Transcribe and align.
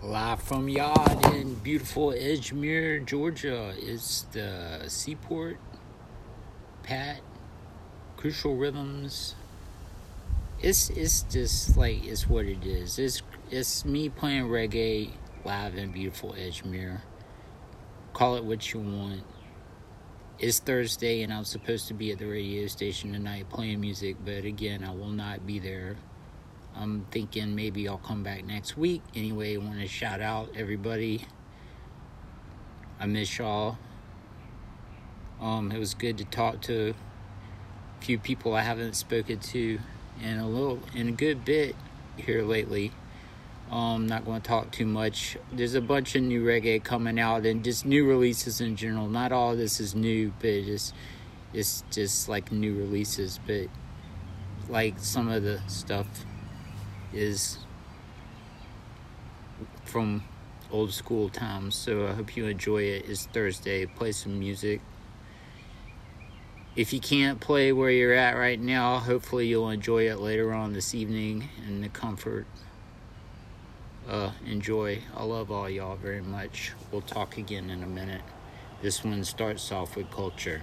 Live 0.00 0.40
from 0.40 0.68
Yard 0.68 1.24
in 1.34 1.56
beautiful 1.56 2.12
Edgemere, 2.12 3.04
Georgia. 3.04 3.74
It's 3.76 4.22
the 4.30 4.84
Seaport, 4.86 5.58
Pat, 6.84 7.20
Crucial 8.16 8.54
Rhythms. 8.54 9.34
It's 10.60 10.88
it's 10.90 11.22
just 11.22 11.76
like 11.76 12.04
it's 12.04 12.28
what 12.28 12.44
it 12.44 12.64
is. 12.64 13.00
It's 13.00 13.22
it's 13.50 13.84
me 13.84 14.08
playing 14.08 14.44
reggae 14.44 15.10
live 15.44 15.74
in 15.74 15.90
beautiful 15.90 16.32
Edgemere. 16.34 17.00
Call 18.12 18.36
it 18.36 18.44
what 18.44 18.72
you 18.72 18.78
want. 18.78 19.24
It's 20.38 20.60
Thursday 20.60 21.22
and 21.22 21.32
I'm 21.32 21.44
supposed 21.44 21.88
to 21.88 21.94
be 21.94 22.12
at 22.12 22.20
the 22.20 22.26
radio 22.26 22.68
station 22.68 23.12
tonight 23.12 23.50
playing 23.50 23.80
music, 23.80 24.14
but 24.24 24.44
again, 24.44 24.84
I 24.84 24.92
will 24.92 25.10
not 25.10 25.44
be 25.44 25.58
there. 25.58 25.96
I'm 26.76 27.06
thinking 27.10 27.54
maybe 27.54 27.88
I'll 27.88 27.98
come 27.98 28.22
back 28.22 28.44
next 28.44 28.76
week. 28.76 29.02
Anyway, 29.14 29.56
want 29.56 29.80
to 29.80 29.88
shout 29.88 30.20
out 30.20 30.50
everybody. 30.56 31.24
I 33.00 33.06
miss 33.06 33.38
y'all. 33.38 33.78
Um, 35.40 35.70
it 35.72 35.78
was 35.78 35.94
good 35.94 36.18
to 36.18 36.24
talk 36.24 36.60
to 36.62 36.94
a 38.00 38.04
few 38.04 38.18
people 38.18 38.54
I 38.54 38.62
haven't 38.62 38.94
spoken 38.94 39.38
to 39.38 39.78
in 40.22 40.38
a 40.38 40.48
little 40.48 40.80
in 40.94 41.08
a 41.08 41.12
good 41.12 41.44
bit 41.44 41.76
here 42.16 42.42
lately. 42.42 42.92
Um, 43.70 44.06
not 44.06 44.24
going 44.24 44.40
to 44.40 44.48
talk 44.48 44.70
too 44.70 44.86
much. 44.86 45.36
There's 45.52 45.74
a 45.74 45.80
bunch 45.80 46.14
of 46.16 46.22
new 46.22 46.42
reggae 46.42 46.82
coming 46.82 47.20
out 47.20 47.44
and 47.44 47.62
just 47.62 47.84
new 47.84 48.06
releases 48.06 48.60
in 48.60 48.76
general. 48.76 49.08
Not 49.08 49.30
all 49.30 49.54
this 49.54 49.78
is 49.78 49.94
new, 49.94 50.32
but 50.40 50.48
it's 50.48 50.92
it's 51.52 51.84
just 51.90 52.28
like 52.28 52.50
new 52.50 52.76
releases. 52.76 53.38
But 53.46 53.68
like 54.68 54.94
some 54.98 55.28
of 55.28 55.42
the 55.42 55.60
stuff 55.66 56.06
is 57.12 57.58
from 59.84 60.22
old 60.70 60.92
school 60.92 61.28
times. 61.28 61.74
So 61.74 62.06
I 62.06 62.12
hope 62.12 62.36
you 62.36 62.46
enjoy 62.46 62.82
it. 62.82 63.06
It's 63.08 63.26
Thursday. 63.26 63.86
Play 63.86 64.12
some 64.12 64.38
music. 64.38 64.80
If 66.76 66.92
you 66.92 67.00
can't 67.00 67.40
play 67.40 67.72
where 67.72 67.90
you're 67.90 68.14
at 68.14 68.36
right 68.36 68.60
now, 68.60 68.98
hopefully 68.98 69.48
you'll 69.48 69.70
enjoy 69.70 70.08
it 70.08 70.20
later 70.20 70.52
on 70.52 70.72
this 70.72 70.94
evening 70.94 71.48
in 71.66 71.80
the 71.80 71.88
comfort. 71.88 72.46
Uh, 74.08 74.30
enjoy. 74.46 75.00
I 75.16 75.24
love 75.24 75.50
all 75.50 75.68
y'all 75.68 75.96
very 75.96 76.22
much. 76.22 76.72
We'll 76.92 77.00
talk 77.00 77.36
again 77.36 77.68
in 77.68 77.82
a 77.82 77.86
minute. 77.86 78.22
This 78.80 79.02
one 79.02 79.24
starts 79.24 79.72
off 79.72 79.96
with 79.96 80.10
culture. 80.10 80.62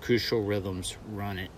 Crucial 0.00 0.42
rhythms, 0.42 0.96
run 1.12 1.38
it. 1.38 1.50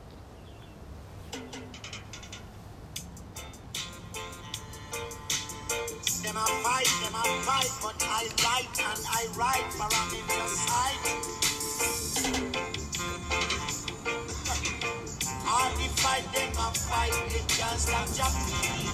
Fight, 7.56 7.72
but 7.82 7.96
I 8.08 8.22
write 8.44 8.76
and 8.84 9.02
I 9.08 9.26
write 9.38 9.72
for 9.72 9.88
in 10.16 10.26
your 10.28 10.48
side. 10.48 11.00
All 15.48 15.70
the 15.76 15.88
fight, 16.02 16.26
them 16.34 16.52
a 16.52 16.70
fight, 16.74 17.16
they 17.30 17.44
can't 17.48 17.80
stop 17.80 18.06
jumping. 18.16 18.86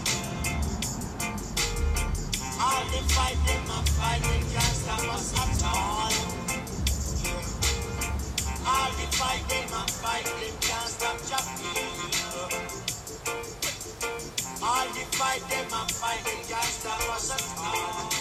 All 2.60 2.84
the 2.92 3.02
fight, 3.14 3.38
them 3.46 3.70
a 3.70 3.82
fight, 3.98 4.22
they 4.22 4.42
can't 4.52 4.76
stop 4.82 5.14
us 5.14 5.32
at 5.42 5.62
all. 5.64 6.12
All 8.64 8.90
the 8.98 9.06
fight, 9.18 9.42
them 9.48 9.72
a 9.72 9.82
fight, 10.02 10.26
they 10.38 10.52
can't 10.60 10.88
stop 10.88 11.18
jumping. 11.28 11.82
All 14.62 14.86
the 14.86 15.04
fight, 15.16 15.42
them 15.50 15.72
a 15.72 15.88
fight, 15.88 16.24
they 16.24 16.42
can't 16.48 16.72
stop 16.78 17.16
us 17.16 17.30
at 17.32 17.44
all. 17.58 18.11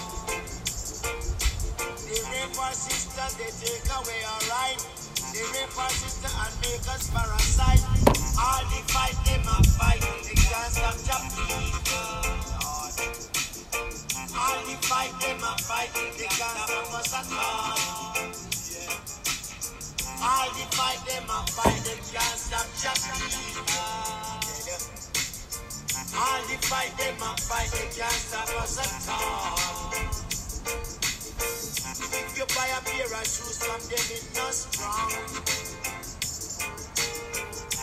Rape 2.52 2.76
sister, 2.76 3.28
they 3.40 3.52
take 3.64 3.88
away 3.96 4.22
our 4.28 4.44
right. 4.52 4.76
They 5.32 5.40
rape 5.56 5.72
our 5.80 5.90
sister 5.90 6.28
and 6.28 6.54
make 6.60 6.84
us 6.92 7.08
parasite. 7.08 7.80
All 8.36 8.64
the 8.68 8.84
fight, 8.92 9.16
them 9.24 9.48
a 9.48 9.64
fight, 9.80 10.04
they 10.28 10.36
can't 10.36 10.72
stop. 10.72 11.00
Lord. 11.92 12.92
All 14.36 14.60
the 14.68 14.76
fight, 14.84 15.14
them 15.22 15.40
a 15.40 15.56
fight, 15.64 15.92
they 16.18 16.28
can't 16.28 16.60
stop 16.60 16.92
us 17.00 17.14
at 17.16 17.32
all. 17.32 17.72
All 20.22 20.50
the 20.52 20.66
fight, 20.76 21.00
them 21.08 21.30
a 21.32 21.40
fight, 21.48 21.80
they 21.88 22.00
can't 22.12 22.36
stop. 22.36 22.68
Yeah. 24.68 24.80
All 26.20 26.42
the 26.52 26.58
fight, 26.68 26.92
them 26.98 27.16
a 27.16 27.38
fight, 27.40 27.72
they 27.72 27.88
can't 27.96 28.12
stop 28.12 28.50
us 28.62 28.78
at 28.78 29.08
all. 29.10 30.31
If 32.14 32.38
you 32.38 32.46
buy 32.56 32.68
a 32.68 32.82
pair 32.84 33.08
of 33.08 33.24
shoes 33.24 33.58
from 33.64 33.80
them, 33.88 34.06
it 34.12 34.26
not 34.36 34.54
strong. 34.54 35.12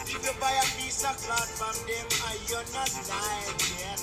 If 0.05 0.21
you 0.25 0.33
buy 0.41 0.53
a 0.53 0.65
piece 0.77 1.05
of 1.05 1.17
cloth 1.17 1.49
from 1.57 1.77
them, 1.89 2.07
are 2.29 2.37
you 2.49 2.61
not 2.73 2.93
lying 3.09 3.61
yet? 3.81 4.01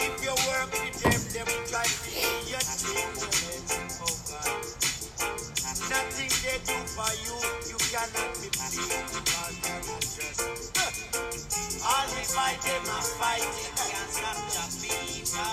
If 0.00 0.24
you 0.24 0.32
work 0.48 0.72
with 0.72 0.96
them, 1.04 1.20
them 1.32 1.48
try 1.68 1.84
to 1.84 1.98
be 2.04 2.20
your 2.48 2.64
children. 2.64 3.60
Oh 4.00 4.16
God. 4.28 4.64
Nothing 5.88 6.32
they 6.44 6.58
do 6.64 6.76
for 6.92 7.12
you, 7.24 7.36
you 7.68 7.78
cannot 7.92 8.32
be 8.40 8.48
pleased 8.52 9.08
because 9.12 9.56
they're 9.62 9.84
just. 9.84 10.40
All 11.84 12.06
the 12.08 12.22
fight, 12.24 12.60
them 12.62 12.84
a 12.84 13.00
fight, 13.16 13.40
they 13.40 13.88
can't 13.88 14.12
the 14.52 14.64
fever. 14.80 15.52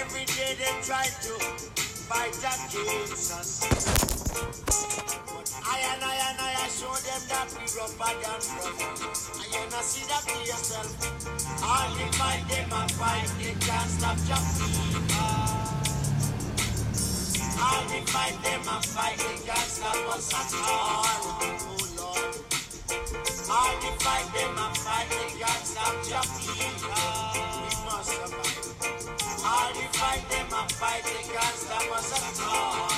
Every 0.00 0.24
day 0.24 0.54
they 0.58 0.74
try 0.82 1.04
to 1.04 1.34
fight 2.08 2.36
against 2.36 3.32
us. 3.32 3.50
But 5.26 5.48
I 5.64 5.78
and 5.92 6.02
I 6.04 6.14
and 6.28 6.38
I, 6.40 6.52
I 6.64 6.68
show 6.68 6.94
them 6.94 7.22
that 7.28 7.48
we 7.54 7.64
rougher 7.78 8.14
than 8.22 8.40
rough. 8.56 8.80
And 9.36 9.52
you 9.52 9.62
not 9.70 9.84
see 9.84 10.04
that 10.08 10.24
to 10.26 10.38
yourself. 10.40 10.90
The 11.96 12.06
fight 12.18 12.44
them 12.48 12.72
a 12.72 12.88
fight, 12.88 13.28
they 13.38 13.54
can't 13.66 13.90
stop. 13.90 14.18
All 17.58 17.82
the 17.88 18.00
fight 18.12 18.36
them 18.42 18.60
a 18.60 18.82
fight, 18.82 19.18
they 19.18 19.38
can't 19.46 19.70
stop 19.70 20.14
us 20.14 20.32
at 20.34 20.52
all. 20.68 21.04
Oh 21.24 21.86
Lord. 21.96 22.34
The 23.80 23.90
fight 24.04 24.28
them 24.34 24.58
a 24.58 24.74
fight, 24.74 25.08
they 25.10 25.30
can't 25.40 25.64
stop 25.66 25.94
jumping. 26.04 27.25
We 29.74 29.82
the 29.82 29.88
fight 29.98 30.22
them 30.30 30.46
a 30.52 30.68
fight, 30.74 31.04
they 31.04 31.24
can't 31.32 31.56
stop 31.56 31.90
us 31.96 32.12
at 32.14 32.38
all. 32.46 32.88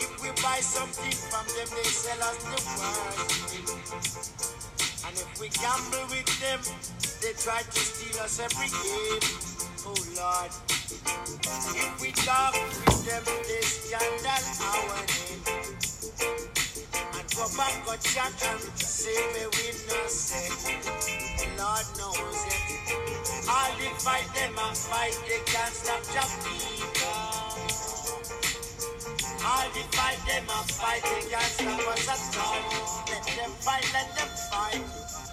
If 0.00 0.22
we 0.22 0.30
buy 0.42 0.60
something 0.60 1.12
from 1.12 1.46
them, 1.46 1.68
they 1.76 1.88
sell 1.88 2.22
us 2.22 2.38
the 2.42 2.58
worst. 2.78 4.34
And 5.06 5.16
if 5.16 5.40
we 5.40 5.48
gamble 5.48 6.06
with 6.10 6.40
them, 6.40 6.60
they 7.22 7.32
try 7.34 7.62
to 7.62 7.80
steal 7.80 8.20
us 8.22 8.40
every 8.40 8.68
game. 8.68 9.22
Oh 9.86 9.94
Lord. 10.16 10.50
If 11.76 12.00
we 12.00 12.10
talk 12.12 12.54
with 12.54 13.06
them, 13.06 13.24
they 13.46 13.62
scandal 13.62 14.44
our 14.64 15.06
name. 15.06 15.77
Go 17.38 17.46
back, 17.56 17.86
go 17.86 17.94
chat 18.02 18.34
and 18.50 18.60
say 18.82 19.14
me 19.14 19.46
we 19.46 19.70
no 19.86 20.06
say. 20.08 20.50
Lord 21.56 21.86
knows 21.94 22.40
it. 22.50 23.46
All 23.48 23.70
the 23.78 23.88
fight 24.02 24.26
them 24.34 24.58
and 24.58 24.76
fight, 24.76 25.14
they 25.28 25.38
can't 25.46 25.72
stop 25.72 26.02
Jamaica. 26.10 27.14
All 29.46 29.68
the 29.70 29.84
fight 29.94 30.18
them 30.26 30.50
and 30.50 30.70
fight, 30.72 31.02
they 31.04 31.30
can't 31.30 31.54
stop 31.54 31.88
us 31.94 32.08
at 32.10 32.38
all. 32.42 33.06
Let 33.06 33.24
them 33.24 33.50
fight, 33.62 33.86
let 33.94 34.16
them 34.16 34.30
fight. 34.50 35.27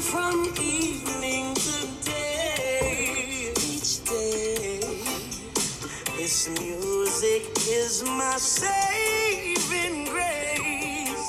From 0.00 0.44
evening 0.60 1.54
today 1.54 3.52
each 3.56 4.04
day 4.04 4.80
this 6.16 6.48
music 6.60 7.42
is 7.68 8.02
my 8.04 8.36
saving 8.36 10.12
race. 10.12 11.26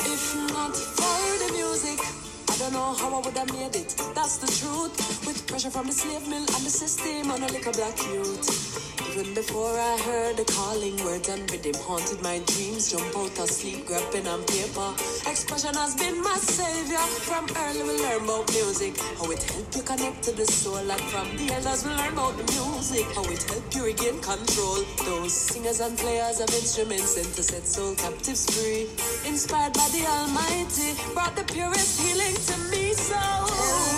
If 0.00 0.34
not 0.52 0.74
for 0.74 1.38
the 1.42 1.52
music, 1.52 2.00
I 2.48 2.56
don't 2.58 2.72
know 2.72 2.94
how 2.94 3.16
I 3.16 3.20
would 3.24 3.36
have 3.36 3.52
made 3.52 3.76
it. 3.76 3.94
That's 4.14 4.38
the 4.38 4.46
truth 4.46 5.26
with 5.26 5.46
pressure 5.46 5.70
from 5.70 5.86
the 5.86 5.92
slave 5.92 6.26
mill 6.28 6.38
and 6.38 6.64
the 6.64 6.70
system 6.70 7.30
on 7.30 7.42
a 7.42 7.48
little 7.48 7.72
black 7.72 7.98
youth. 8.12 8.87
Even 9.18 9.34
before 9.34 9.74
I 9.76 9.98
heard 9.98 10.36
the 10.36 10.44
calling 10.44 10.94
words 11.02 11.28
and 11.28 11.42
rhythm 11.50 11.74
haunted 11.82 12.22
my 12.22 12.38
dreams. 12.38 12.92
Jump 12.92 13.16
out 13.16 13.36
of 13.40 13.50
sleep, 13.50 13.84
grab 13.84 14.04
pen 14.12 14.22
paper. 14.46 14.94
Expression 15.26 15.74
has 15.74 15.96
been 15.96 16.22
my 16.22 16.36
savior. 16.38 17.02
From 17.26 17.46
early 17.66 17.82
we 17.82 17.98
learn 17.98 18.22
about 18.22 18.46
music, 18.54 18.94
how 19.18 19.28
it 19.32 19.42
help 19.42 19.74
you 19.74 19.82
connect 19.82 20.22
to 20.22 20.30
the 20.30 20.46
soul. 20.46 20.78
And 20.78 21.00
from 21.10 21.26
the 21.36 21.52
elders 21.52 21.84
we 21.84 21.90
learn 21.98 22.12
about 22.12 22.36
music, 22.46 23.06
how 23.10 23.24
it 23.26 23.42
help 23.42 23.74
you 23.74 23.84
regain 23.86 24.20
control. 24.22 24.86
Those 25.02 25.34
singers 25.34 25.80
and 25.80 25.98
players 25.98 26.38
of 26.38 26.50
instruments 26.54 27.18
sent 27.18 27.34
to 27.34 27.42
set 27.42 27.66
soul 27.66 27.96
captives 27.96 28.46
free. 28.46 28.86
Inspired 29.26 29.72
by 29.72 29.88
the 29.90 30.06
Almighty, 30.06 30.94
brought 31.14 31.34
the 31.34 31.42
purest 31.42 31.98
healing 31.98 32.38
to 32.46 32.56
me. 32.70 32.94
So 32.94 33.97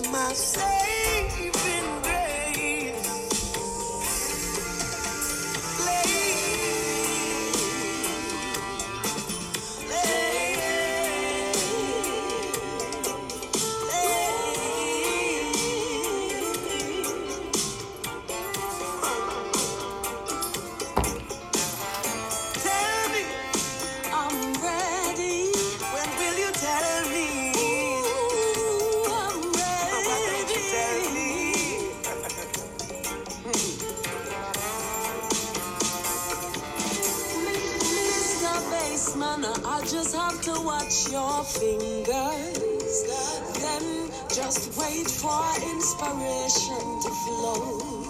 music 0.00 0.83
fingers. 41.58 42.96
Then 43.62 44.10
just 44.28 44.76
wait 44.78 45.08
for 45.08 45.44
inspiration 45.72 46.84
to 47.04 47.10
flow. 47.24 48.04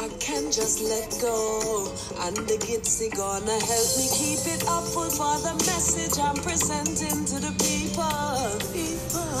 I 0.00 0.08
can't 0.18 0.50
just 0.50 0.80
let 0.80 1.10
go, 1.20 1.92
and 2.24 2.36
the 2.48 2.56
Gitsy 2.56 3.14
gonna 3.14 3.58
help 3.60 3.90
me 4.00 4.08
keep 4.16 4.42
it 4.48 4.64
up 4.66 4.84
for 4.84 5.04
the 5.44 5.54
message 5.68 6.18
I'm 6.18 6.36
presenting 6.36 7.24
to 7.26 7.36
the 7.36 7.52
people. 7.60 8.08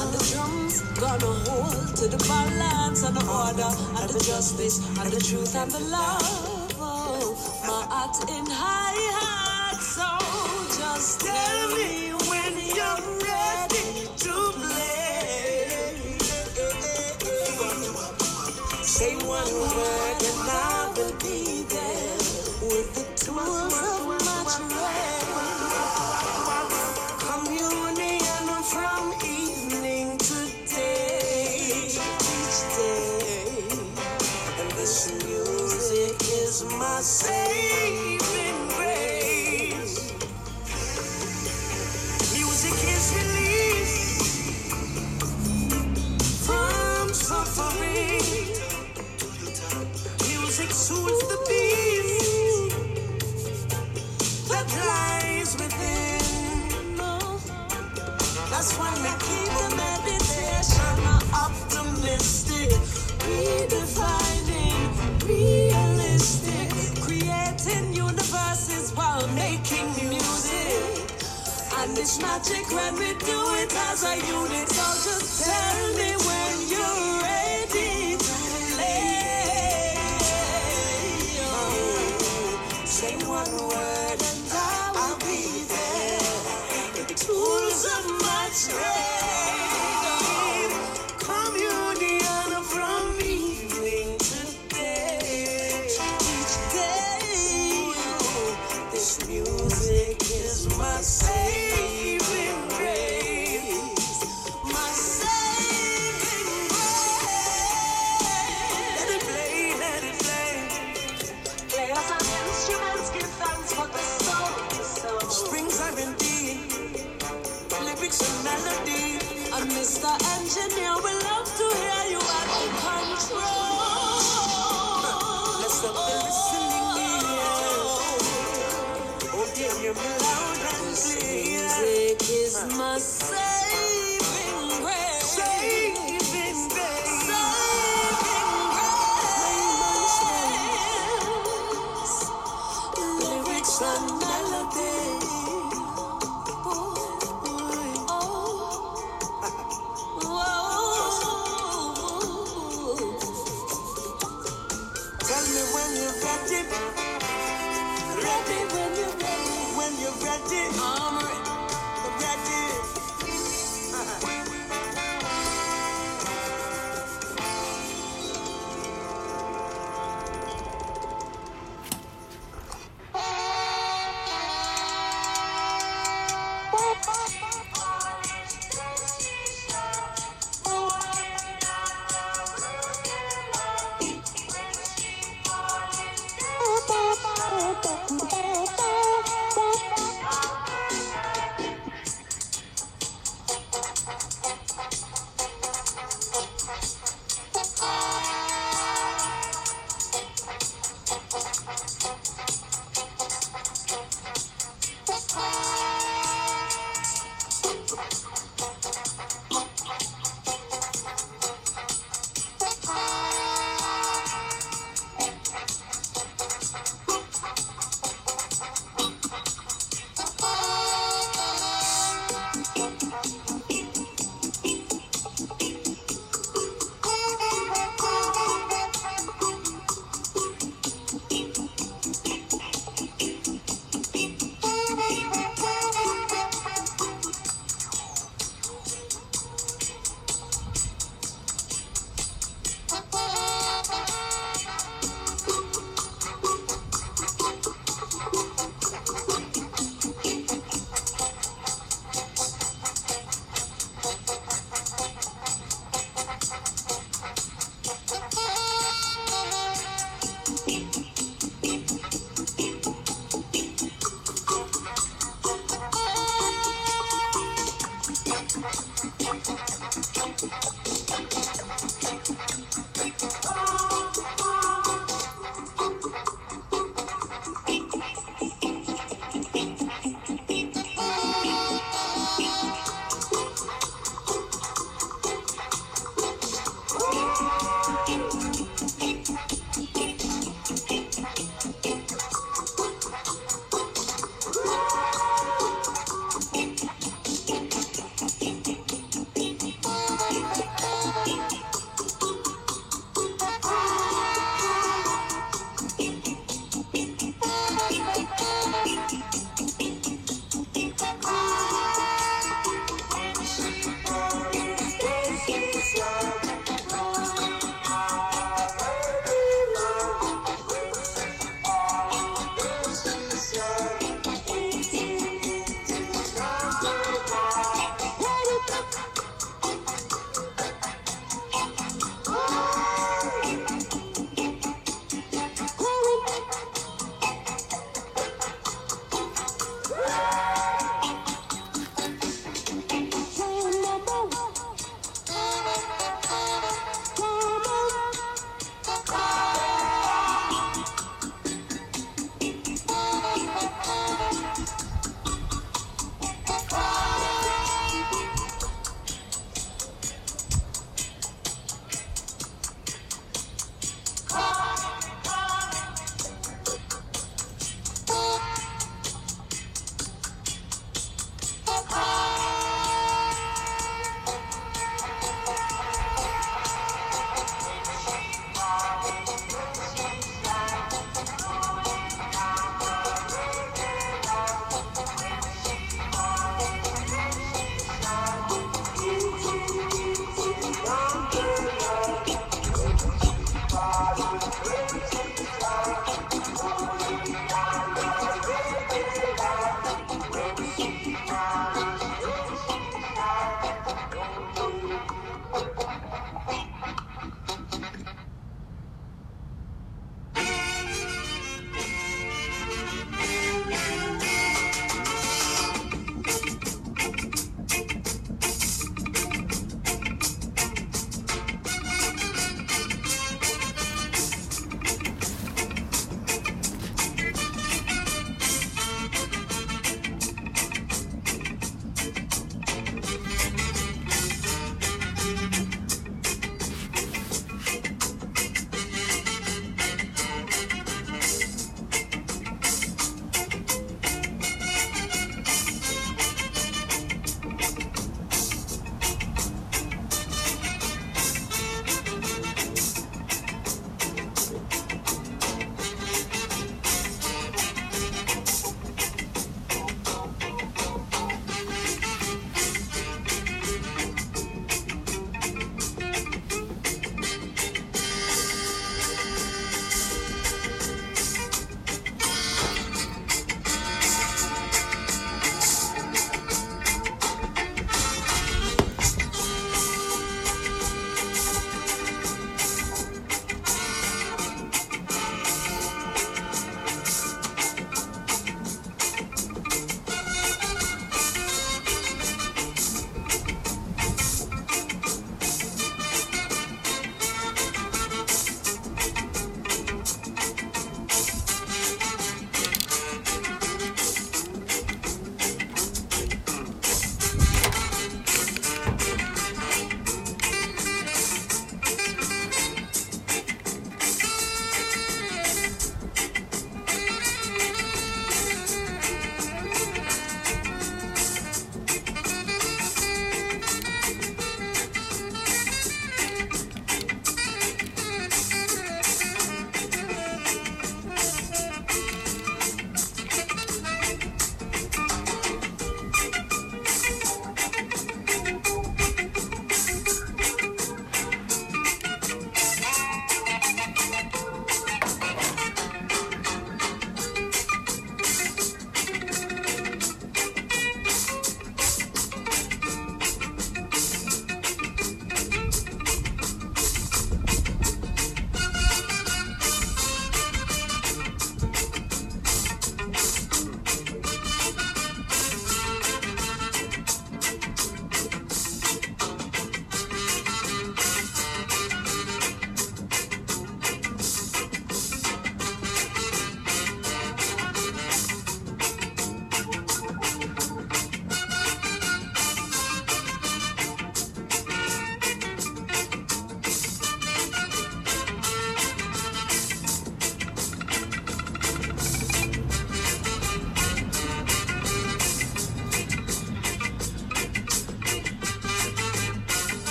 And 0.00 0.10
the 0.12 0.22
drums 0.30 0.82
gonna 1.00 1.32
hold 1.48 1.96
to 1.96 2.08
the 2.08 2.20
balance 2.28 3.02
and 3.02 3.16
the 3.16 3.24
order 3.24 3.72
and 4.00 4.10
the 4.10 4.20
justice 4.20 4.84
and 5.00 5.10
the 5.10 5.20
truth 5.20 5.56
and 5.56 5.70
the 5.70 5.80
love. 5.80 6.76
Oh, 6.78 7.32
my 7.64 7.82
heart 7.88 8.16
in 8.28 8.44
high 8.44 9.00
hat, 9.16 9.80
so 9.80 10.08
just 10.76 11.20
Tell 11.20 11.68
me 11.74 11.79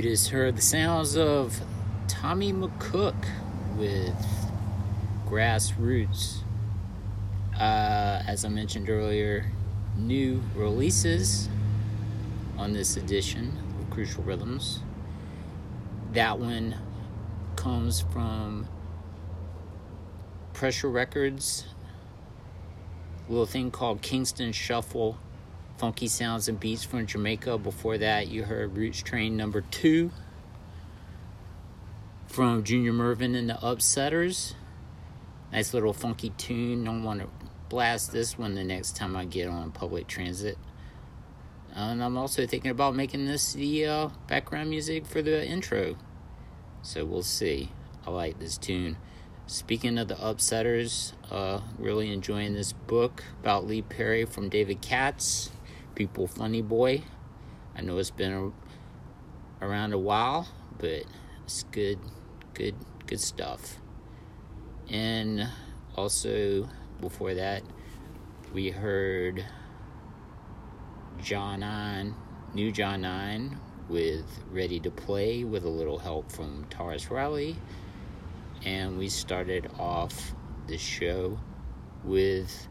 You 0.00 0.08
just 0.08 0.30
heard 0.30 0.56
the 0.56 0.62
sounds 0.62 1.14
of 1.14 1.60
Tommy 2.08 2.54
McCook 2.54 3.22
with 3.76 4.16
Grassroots. 5.28 6.38
Uh, 7.54 8.22
as 8.26 8.46
I 8.46 8.48
mentioned 8.48 8.88
earlier, 8.88 9.52
new 9.98 10.40
releases 10.54 11.50
on 12.56 12.72
this 12.72 12.96
edition 12.96 13.52
of 13.78 13.90
Crucial 13.90 14.22
Rhythms. 14.22 14.80
That 16.14 16.38
one 16.38 16.76
comes 17.56 18.00
from 18.00 18.68
Pressure 20.54 20.88
Records, 20.88 21.66
little 23.28 23.44
thing 23.44 23.70
called 23.70 24.00
Kingston 24.00 24.52
Shuffle, 24.52 25.18
Funky 25.80 26.08
Sounds 26.08 26.46
and 26.46 26.60
Beats 26.60 26.84
from 26.84 27.06
Jamaica. 27.06 27.56
Before 27.56 27.96
that, 27.96 28.28
you 28.28 28.44
heard 28.44 28.76
Roots 28.76 29.00
Train 29.00 29.34
number 29.34 29.62
two 29.62 30.10
from 32.26 32.64
Junior 32.64 32.92
Murvin 32.92 33.34
and 33.34 33.48
the 33.48 33.54
Upsetters. 33.54 34.52
Nice 35.50 35.72
little 35.72 35.94
funky 35.94 36.34
tune. 36.36 36.84
Don't 36.84 37.02
want 37.02 37.20
to 37.20 37.28
blast 37.70 38.12
this 38.12 38.36
one 38.36 38.56
the 38.56 38.62
next 38.62 38.94
time 38.94 39.16
I 39.16 39.24
get 39.24 39.48
on 39.48 39.72
public 39.72 40.06
transit. 40.06 40.58
And 41.74 42.04
I'm 42.04 42.18
also 42.18 42.46
thinking 42.46 42.70
about 42.70 42.94
making 42.94 43.24
this 43.24 43.54
the 43.54 43.86
uh, 43.86 44.08
background 44.26 44.68
music 44.68 45.06
for 45.06 45.22
the 45.22 45.46
intro. 45.46 45.96
So 46.82 47.06
we'll 47.06 47.22
see. 47.22 47.72
I 48.06 48.10
like 48.10 48.38
this 48.38 48.58
tune. 48.58 48.98
Speaking 49.46 49.96
of 49.96 50.08
the 50.08 50.16
Upsetters, 50.16 51.14
uh, 51.30 51.60
really 51.78 52.12
enjoying 52.12 52.52
this 52.52 52.74
book 52.74 53.24
about 53.40 53.66
Lee 53.66 53.80
Perry 53.80 54.26
from 54.26 54.50
David 54.50 54.82
Katz, 54.82 55.50
People 55.94 56.26
Funny 56.26 56.62
Boy. 56.62 57.02
I 57.76 57.82
know 57.82 57.98
it's 57.98 58.10
been 58.10 58.32
a, 58.32 59.64
around 59.64 59.92
a 59.92 59.98
while, 59.98 60.48
but 60.78 61.04
it's 61.44 61.64
good, 61.70 61.98
good, 62.54 62.74
good 63.06 63.20
stuff. 63.20 63.78
And 64.88 65.48
also, 65.96 66.68
before 67.00 67.34
that, 67.34 67.62
we 68.52 68.70
heard 68.70 69.44
Jah9, 71.18 72.14
New 72.54 72.72
Jah9 72.72 73.56
with 73.88 74.24
Ready 74.50 74.80
to 74.80 74.90
Play 74.90 75.44
with 75.44 75.64
a 75.64 75.68
little 75.68 75.98
help 75.98 76.30
from 76.30 76.64
Tarrus 76.70 77.10
Riley. 77.10 77.56
And 78.64 78.98
we 78.98 79.08
started 79.08 79.70
off 79.78 80.34
the 80.66 80.78
show 80.78 81.38
with 82.04 82.68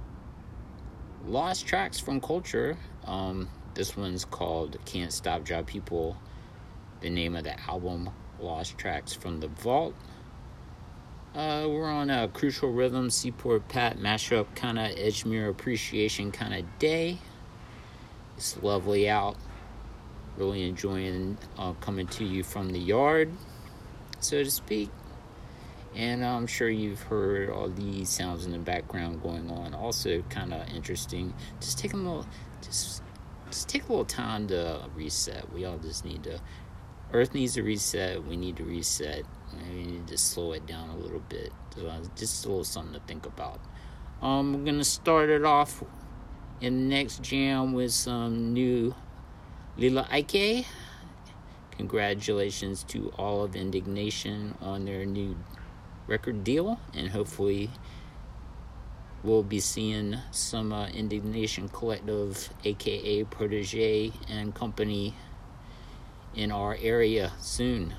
Lost 1.26 1.68
Tracks 1.68 2.00
from 2.00 2.22
Culture. 2.22 2.78
Um, 3.10 3.50
this 3.74 3.98
one's 3.98 4.24
called 4.24 4.78
Can't 4.86 5.12
Stop 5.12 5.44
Drop 5.44 5.66
People. 5.66 6.16
The 7.02 7.10
name 7.10 7.36
of 7.36 7.44
the 7.44 7.60
album, 7.62 8.12
Lost 8.40 8.78
Tracks 8.78 9.14
from 9.14 9.40
the 9.40 9.48
Vault. 9.48 9.96
Uh, 11.34 11.66
we're 11.68 11.90
on 11.90 12.12
a 12.12 12.28
Crucial 12.28 12.72
Rhythm 12.72 13.10
Seaport 13.10 13.68
Pat 13.68 13.98
mashup 13.98 14.56
kind 14.56 14.78
of 14.78 14.92
Edgemere 14.92 15.50
appreciation 15.50 16.32
kind 16.32 16.54
of 16.54 16.66
day. 16.78 17.18
It's 18.38 18.62
lovely 18.62 19.10
out. 19.10 19.38
Really 20.38 20.70
enjoying 20.70 21.40
uh, 21.58 21.74
coming 21.74 22.06
to 22.08 22.24
you 22.24 22.44
from 22.44 22.70
the 22.70 22.80
yard, 22.80 23.32
so 24.20 24.44
to 24.44 24.52
speak. 24.52 24.92
And 25.96 26.24
I'm 26.24 26.46
sure 26.46 26.70
you've 26.70 27.02
heard 27.02 27.50
all 27.50 27.70
these 27.70 28.10
sounds 28.10 28.46
in 28.46 28.52
the 28.52 28.60
background 28.60 29.24
going 29.24 29.50
on. 29.50 29.74
Also, 29.74 30.22
kind 30.30 30.54
of 30.54 30.70
interesting. 30.70 31.34
Just 31.60 31.80
take 31.80 31.94
a 31.94 31.98
little, 31.98 32.28
just, 32.62 33.02
just 33.48 33.70
take 33.70 33.86
a 33.86 33.88
little 33.88 34.06
time 34.06 34.48
to 34.48 34.82
reset. 34.96 35.52
We 35.54 35.66
all 35.66 35.78
just 35.78 36.06
need 36.06 36.24
to. 36.24 36.40
Earth 37.12 37.34
needs 37.34 37.56
to 37.56 37.64
reset. 37.64 38.24
We 38.24 38.38
need 38.38 38.58
to 38.58 38.64
reset. 38.64 39.24
We 39.74 39.84
need 39.84 40.08
to 40.08 40.18
slow 40.18 40.52
it 40.54 40.68
down 40.68 40.90
a 40.90 40.96
little 40.98 41.24
bit. 41.28 41.52
Just 42.16 42.46
a 42.46 42.50
little 42.50 42.64
something 42.64 42.94
to 42.94 43.00
think 43.08 43.26
about. 43.26 43.60
Um, 44.22 44.54
we're 44.54 44.66
gonna 44.66 44.84
start 44.84 45.30
it 45.30 45.46
off 45.46 45.84
in 46.62 46.90
the 46.90 46.96
next 46.96 47.22
jam 47.24 47.74
with 47.74 47.92
some 47.92 48.54
new 48.54 48.94
Lila 49.78 50.08
Ike. 50.12 50.66
Congratulations 51.72 52.84
to 52.84 53.10
all 53.18 53.44
of 53.44 53.56
In.Digg.Nation 53.56 54.56
on 54.62 54.84
their 54.84 55.06
new 55.06 55.38
record 56.08 56.44
deal, 56.44 56.80
and 56.94 57.10
hopefully, 57.10 57.70
we'll 59.24 59.44
be 59.44 59.60
seeing 59.60 60.18
some 60.32 60.72
uh, 60.72 60.88
In.Digg.Nation 60.88 61.70
Collective, 61.70 62.50
aka 62.64 63.24
Protoje 63.26 64.14
and 64.30 64.54
Company, 64.56 65.16
in 66.36 66.52
our 66.52 66.78
area 66.82 67.32
soon. 67.40 67.94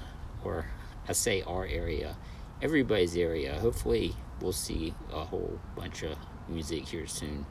Or 0.44 0.66
I 1.08 1.12
say 1.12 1.42
our 1.42 1.66
area, 1.66 2.16
everybody's 2.62 3.16
area. 3.16 3.58
Hopefully, 3.58 4.14
we'll 4.40 4.52
see 4.52 4.94
a 5.12 5.24
whole 5.24 5.60
bunch 5.76 6.02
of 6.02 6.16
music 6.48 6.88
here 6.88 7.06
soon 7.06 7.46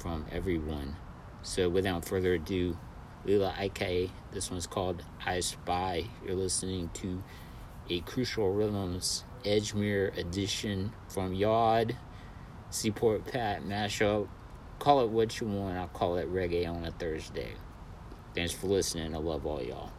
from 0.00 0.26
everyone. 0.30 0.96
So 1.42 1.68
without 1.68 2.04
further 2.04 2.34
ado, 2.34 2.76
Lila 3.24 3.54
Ike, 3.58 4.10
this 4.32 4.50
one's 4.50 4.66
called 4.66 5.02
I 5.24 5.40
Spy. 5.40 6.04
You're 6.24 6.36
listening 6.36 6.90
to 6.94 7.22
a 7.90 8.00
Crucial 8.00 8.52
Rhythms 8.52 9.24
Edgemere 9.44 10.16
edition 10.16 10.92
from 11.08 11.34
Yard, 11.34 11.96
Seaport 12.74 13.24
Pat 13.26 13.62
mashup. 13.62 14.26
Call 14.80 15.04
it 15.04 15.10
what 15.10 15.40
you 15.40 15.46
want. 15.46 15.78
I'll 15.78 15.86
call 15.86 16.16
it 16.16 16.32
reggae 16.32 16.68
on 16.68 16.84
a 16.84 16.90
Thursday. 16.90 17.52
Thanks 18.34 18.52
for 18.52 18.66
listening. 18.66 19.14
I 19.14 19.18
love 19.18 19.46
all 19.46 19.62
y'all. 19.62 19.92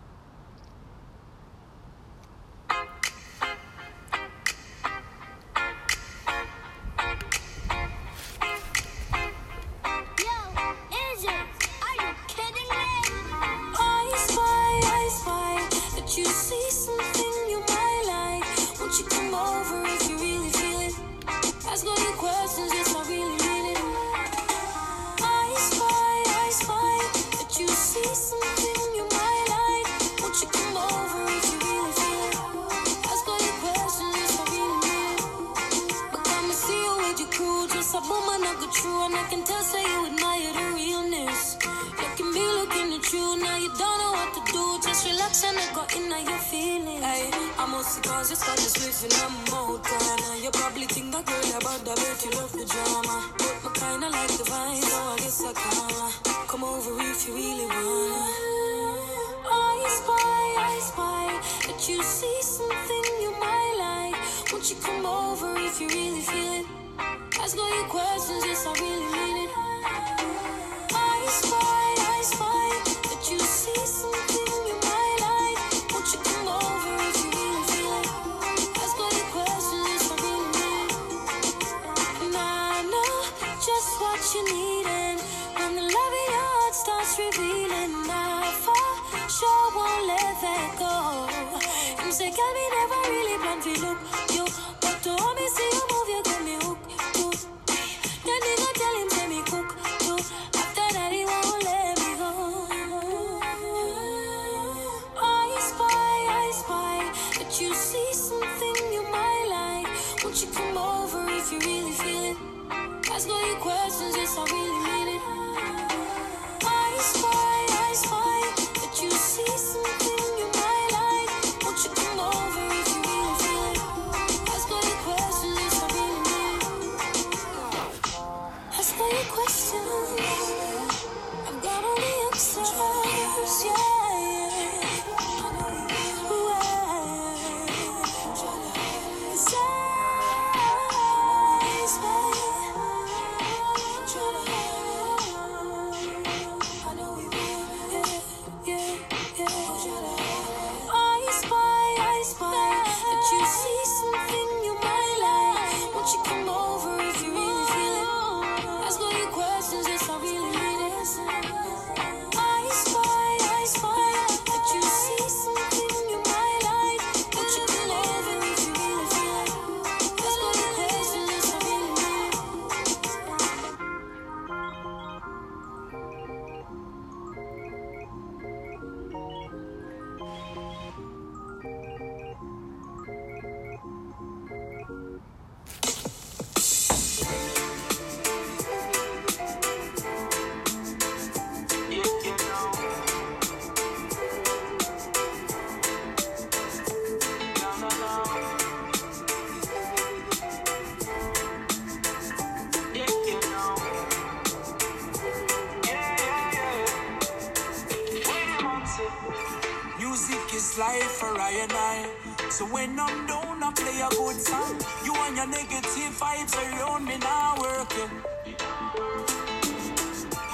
Now. 217.97 218.09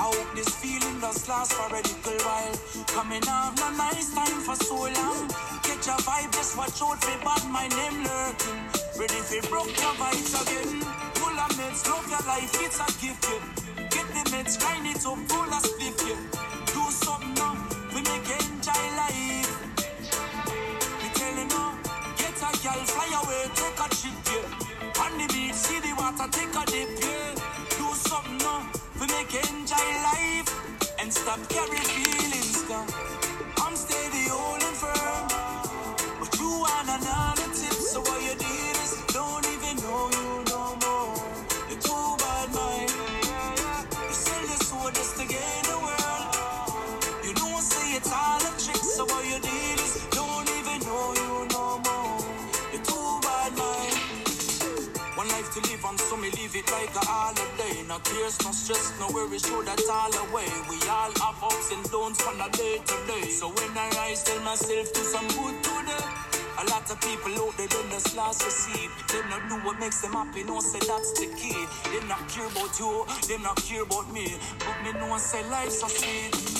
I 0.01 0.05
hope 0.09 0.35
this 0.35 0.49
feeling 0.61 0.99
does 0.99 1.27
last 1.29 1.53
for 1.53 1.67
a 1.73 1.81
little 1.81 2.19
while. 2.25 2.55
Coming 2.87 3.27
off 3.27 3.57
a 3.61 3.77
nice 3.77 4.13
time 4.13 4.39
for 4.41 4.55
so 4.55 4.75
long. 4.75 5.27
Get 5.63 5.85
your 5.85 6.01
vibe, 6.05 6.31
just 6.33 6.57
watch 6.57 6.81
out 6.81 7.03
for 7.03 7.17
bad 7.23 7.43
my 7.51 7.67
name 7.67 8.03
lurking. 8.03 8.59
Ready 8.99 9.21
for 9.21 9.41
broke 9.49 9.75
your 9.81 9.95
vibes 10.01 10.33
again. 10.41 10.81
Full 11.19 11.39
of 11.39 11.51
meds, 11.57 11.87
love 11.89 12.07
your 12.09 12.23
life, 12.27 12.53
it's 12.65 12.79
a 12.79 12.87
gift. 13.01 13.25
Yeah. 13.29 13.87
Get 13.89 14.07
the 14.15 14.23
meds, 14.31 14.59
grind 14.59 14.87
it 14.87 15.05
up, 15.05 15.19
full 15.29 15.53
of 15.53 15.63
spliff. 15.63 15.97
Yeah. 16.07 16.19
Do 16.73 16.81
something 16.91 17.33
now, 17.35 17.55
we 17.93 18.01
make 18.01 18.27
you 18.27 18.35
enjoy 18.35 18.85
life. 18.97 19.30
Water, 26.17 26.31
take 26.31 26.55
a 26.55 26.65
dip. 26.65 26.89
Yeah. 26.99 27.35
Do 27.77 27.93
something 27.93 28.37
now, 28.39 28.69
we 28.99 29.07
make 29.07 29.33
enjoy 29.33 29.87
life. 30.03 30.99
And 30.99 31.11
stop 31.11 31.39
carry 31.49 31.77
feelings 31.77 32.67
down. 32.67 33.10
No 57.91 57.99
tears, 58.05 58.39
no 58.45 58.51
stress, 58.53 58.93
no 59.01 59.07
worries, 59.11 59.45
show 59.45 59.61
that 59.63 59.83
all 59.91 60.15
away. 60.23 60.47
We 60.69 60.79
all 60.87 61.11
have 61.11 61.43
ups 61.43 61.73
and 61.75 61.83
downs 61.91 62.21
from 62.21 62.39
a 62.39 62.49
day 62.51 62.79
to 62.79 62.95
day. 63.05 63.27
So 63.27 63.49
when 63.49 63.77
I 63.77 63.89
rise, 63.99 64.23
tell 64.23 64.39
myself 64.45 64.93
do 64.93 65.03
some 65.03 65.27
good 65.27 65.61
today. 65.61 66.05
A 66.61 66.63
lot 66.71 66.89
of 66.89 67.01
people 67.01 67.35
out 67.43 67.57
there, 67.57 67.67
them 67.67 67.89
just 67.91 68.15
lost 68.15 68.45
receive. 68.45 68.91
Them 69.11 69.29
not 69.29 69.43
do 69.49 69.55
what 69.67 69.77
makes 69.77 69.99
them 69.99 70.13
happy, 70.13 70.45
no 70.45 70.61
say 70.61 70.79
that's 70.87 71.19
the 71.19 71.27
key. 71.35 71.67
Them 71.91 72.07
not 72.07 72.23
care 72.29 72.47
about 72.47 72.79
you, 72.79 73.03
them 73.27 73.43
not 73.43 73.57
care 73.57 73.83
about 73.83 74.09
me. 74.13 74.35
But 74.59 74.77
me 74.85 74.93
know 74.97 75.17
say 75.17 75.43
life's 75.49 75.81
so 75.81 75.89
sweet. 75.89 76.50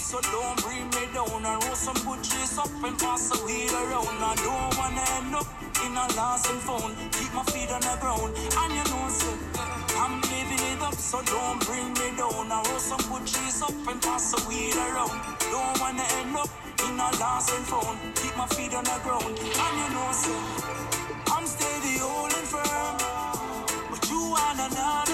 So 0.00 0.20
don't 0.32 0.56
bring 0.64 0.86
me 0.96 1.04
down. 1.12 1.44
I 1.44 1.60
roll 1.60 1.76
some 1.76 1.98
good 2.08 2.24
trees 2.24 2.56
up 2.58 2.72
and 2.82 2.96
pass 2.98 3.28
the 3.28 3.38
wheel 3.44 3.74
around. 3.84 4.16
I 4.24 4.34
don't 4.40 4.72
wanna 4.80 5.04
end 5.16 5.34
up 5.34 5.46
in 5.84 5.92
a 5.92 6.06
lost 6.16 6.50
and 6.50 6.60
found. 6.60 6.96
Keep 7.12 7.32
my 7.34 7.44
feet 7.52 7.70
on 7.70 7.80
the 7.80 7.94
ground, 8.00 8.32
and 8.32 8.72
you 8.72 8.84
know, 8.90 9.06
so 9.12 9.30
I'm 10.00 10.20
living 10.32 10.62
it 10.72 10.80
up, 10.82 10.94
so 10.94 11.22
don't 11.22 11.60
bring 11.66 11.92
me 12.00 12.16
down. 12.16 12.50
I 12.50 12.62
roll 12.64 12.80
some 12.80 13.02
good 13.12 13.26
trees 13.26 13.60
up 13.62 13.76
and 13.88 14.00
pass 14.00 14.32
the 14.32 14.40
wheel 14.48 14.78
around. 14.88 15.16
Don't 15.52 15.76
wanna 15.80 16.06
end 16.20 16.36
up 16.36 16.50
in 16.86 16.98
a 16.98 17.08
lost 17.20 17.52
and 17.52 17.64
found. 17.66 17.98
Keep 18.16 18.36
my 18.36 18.46
feet 18.56 18.74
on 18.74 18.84
the 18.84 18.98
ground, 19.04 19.36
and 19.36 19.74
you 19.80 19.88
know, 19.94 20.10
so 20.12 20.32
I'm 21.34 21.44
steady, 21.46 21.98
holding 22.00 22.48
firm. 22.48 22.96
But 23.90 24.02
you 24.08 24.20
want 24.32 24.58
another 24.58 25.09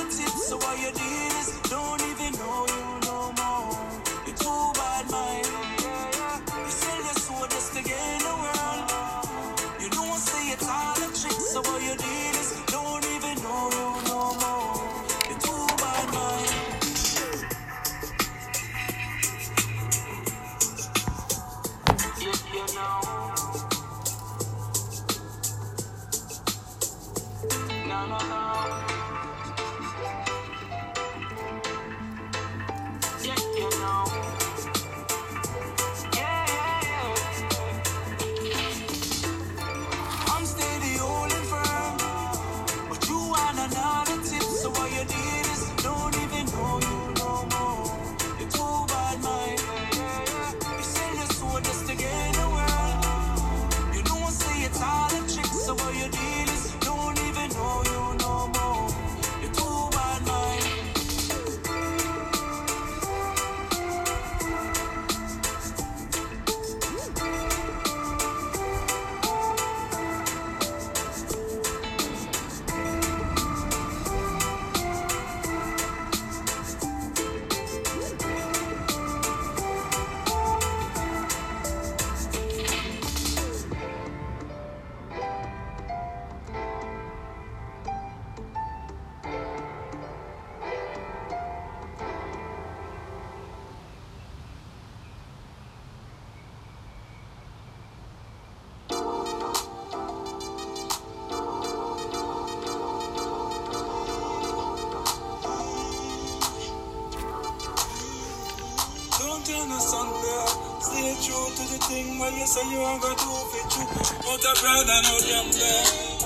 true 111.79 111.89
to 111.89 111.95
the 111.95 111.95
thing 111.95 112.19
where 112.19 112.31
you 112.33 112.47
say 112.47 112.65
you 112.71 112.81
are 112.81 112.99
gonna 112.99 113.17
do 113.17 113.31
it 113.57 113.67
true. 113.71 113.89
Out 114.29 114.45
of 114.45 114.57
pride 114.61 114.89
and 114.89 115.07
out 115.07 115.25
yonder. 115.27 115.77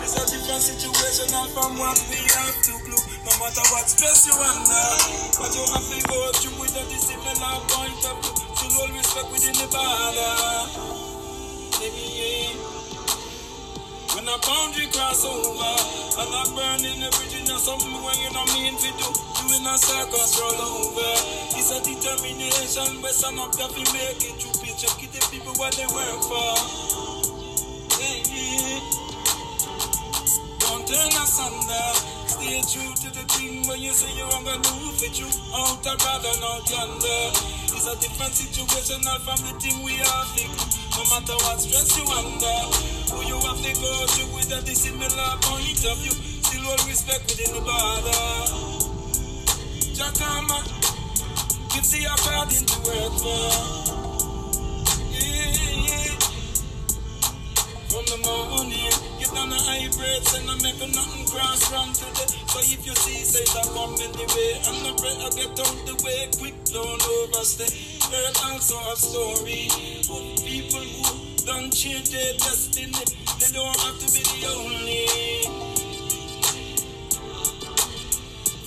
It's 0.01 0.17
a 0.17 0.25
different 0.31 0.63
situation 0.63 1.29
and 1.35 1.51
from 1.53 1.79
what 1.79 1.99
we 2.11 2.17
have 2.17 2.57
to 2.63 2.73
glue. 2.85 3.05
No 3.25 3.33
matter 3.39 3.65
what 3.73 3.87
stress 3.89 4.27
you 4.27 4.35
under. 4.35 4.87
But 5.39 5.51
you 5.55 5.65
have 5.75 5.87
to 5.87 5.99
go 6.09 6.19
through 6.39 6.57
with 6.61 6.77
a 6.77 6.85
similar 6.99 7.57
point 7.69 8.03
of 8.07 8.17
view. 8.23 8.35
Still 8.55 8.81
all 8.81 8.91
respect 8.95 9.29
within 9.33 9.55
the 9.55 9.67
border. 9.71 10.35
Baby, 11.79 12.05
yeah. 12.15 12.71
When 14.15 14.27
a 14.27 14.37
boundary 14.43 14.91
cross 14.91 15.25
over 15.25 15.75
And 16.19 16.35
I 16.35 16.43
burning 16.51 16.99
the 16.99 17.09
bridge 17.15 17.41
in 17.41 17.47
something 17.47 17.95
when 17.95 18.19
you 18.19 18.31
not 18.35 18.51
mean 18.59 18.75
to 18.75 18.91
do 18.99 19.07
You 19.07 19.55
in 19.55 19.65
a 19.65 19.79
circus 19.79 20.35
roll 20.35 20.61
over 20.61 21.15
It's 21.55 21.71
a 21.71 21.79
determination 21.79 23.01
where 23.01 23.13
some 23.13 23.39
of 23.39 23.57
them 23.57 23.71
make 23.71 24.19
it 24.19 24.35
the 24.43 24.50
people 25.41 25.57
what 25.57 25.73
they 25.77 25.87
work 25.87 26.21
for 26.29 26.53
yeah. 28.01 28.81
Don't 30.61 30.85
turn 30.85 31.13
asunder 31.17 31.89
Stay 32.29 32.61
true 32.69 32.93
to 32.95 33.09
the 33.13 33.25
thing 33.33 33.67
when 33.69 33.81
you 33.81 33.93
say 33.93 34.09
you 34.17 34.25
are 34.25 34.43
gonna 34.45 34.57
move 34.77 35.01
it 35.03 35.19
you 35.19 35.27
Out 35.53 35.87
of 35.87 35.97
rather 36.05 36.35
out 36.45 36.65
yonder 36.69 37.21
It's 37.73 37.87
a 37.89 37.97
different 38.01 38.35
situation 38.35 39.01
not 39.03 39.21
from 39.23 39.41
the 39.49 39.53
thing 39.61 39.83
we 39.83 40.01
are 40.01 40.25
thinking 40.37 40.81
no 40.91 41.05
matter 41.09 41.33
what 41.33 41.59
stress 41.59 41.97
you 41.97 42.05
under, 42.13 42.59
who 43.15 43.23
you 43.25 43.37
have 43.47 43.57
to 43.63 43.73
go 43.81 44.07
through 44.09 44.35
with 44.35 44.53
a 44.53 44.61
dissimilar 44.67 45.37
point 45.41 45.85
of 45.87 45.97
view, 45.99 46.11
still 46.43 46.63
hold 46.63 46.85
respect 46.87 47.25
within 47.25 47.55
the 47.55 47.63
border. 47.63 48.21
Jacama, 49.95 50.61
give 51.73 51.89
the 51.89 52.05
according 52.05 52.67
to 52.67 52.77
work 52.85 53.13
for. 53.23 54.00
From 57.91 58.07
the 58.07 58.23
morning, 58.23 58.87
get 59.19 59.35
on 59.35 59.51
the 59.51 59.59
high 59.67 59.91
breaks 59.99 60.39
and 60.39 60.47
I 60.47 60.55
make 60.63 60.79
a 60.79 60.87
nothing 60.95 61.27
cross 61.27 61.75
run 61.75 61.91
today. 61.91 62.31
So 62.47 62.63
if 62.63 62.87
you 62.87 62.95
see, 62.95 63.19
say 63.27 63.43
that 63.43 63.67
come 63.75 63.99
in 63.99 64.15
the 64.15 64.31
way, 64.31 64.63
I'm 64.63 64.79
not 64.87 64.95
ready 65.03 65.27
to 65.27 65.31
get 65.35 65.59
out 65.59 65.75
the 65.91 65.99
way 66.07 66.31
quick, 66.39 66.55
don't 66.71 67.03
overstay. 67.03 67.67
earth 67.67 68.39
also 68.47 68.79
a 68.79 68.95
story 68.95 69.67
of 70.07 70.23
people 70.47 70.87
who 70.87 71.03
don't 71.43 71.75
change 71.75 72.15
their 72.15 72.31
destiny. 72.39 72.95
They 73.43 73.51
don't 73.51 73.75
have 73.83 73.99
to 73.99 74.07
be 74.15 74.23
the 74.23 74.39
only. 74.55 75.11